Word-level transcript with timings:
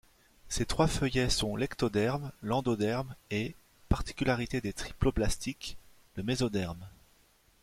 Ces 0.49 0.65
trois 0.65 0.87
feuillets 0.87 1.29
sont 1.29 1.55
l'ectoderme, 1.55 2.31
l'endoderme 2.41 3.13
et, 3.29 3.53
particularité 3.87 4.59
des 4.59 4.73
triploblastiques, 4.73 5.77
le 6.15 6.23
mésoderme. 6.23 6.87